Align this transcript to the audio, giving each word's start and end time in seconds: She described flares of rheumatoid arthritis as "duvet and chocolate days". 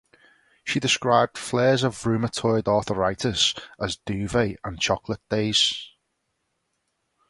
She 0.63 0.79
described 0.79 1.37
flares 1.37 1.83
of 1.83 1.93
rheumatoid 1.93 2.67
arthritis 2.67 3.53
as 3.79 3.97
"duvet 3.97 4.57
and 4.63 4.79
chocolate 4.79 5.21
days". 5.29 5.91